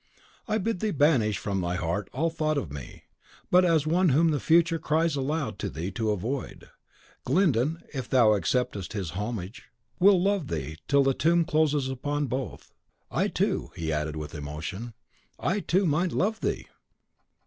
I 0.47 0.57
bid 0.57 0.79
thee 0.79 0.89
banish 0.89 1.37
from 1.37 1.61
thy 1.61 1.75
heart 1.75 2.09
all 2.11 2.31
thought 2.31 2.57
of 2.57 2.71
me, 2.73 3.03
but 3.51 3.63
as 3.63 3.85
one 3.85 4.09
whom 4.09 4.31
the 4.31 4.39
Future 4.39 4.79
cries 4.79 5.15
aloud 5.15 5.59
to 5.59 5.69
thee 5.69 5.91
to 5.91 6.09
avoid. 6.09 6.67
Glyndon, 7.23 7.83
if 7.93 8.09
thou 8.09 8.33
acceptest 8.33 8.93
his 8.93 9.11
homage, 9.11 9.65
will 9.99 10.19
love 10.19 10.47
thee 10.47 10.77
till 10.87 11.03
the 11.03 11.13
tomb 11.13 11.45
closes 11.45 11.87
upon 11.87 12.25
both. 12.25 12.73
I, 13.11 13.27
too," 13.27 13.69
he 13.75 13.93
added 13.93 14.15
with 14.15 14.33
emotion, 14.33 14.95
"I, 15.39 15.59
too, 15.59 15.85
might 15.85 16.11
love 16.13 16.39
thee!" 16.39 16.65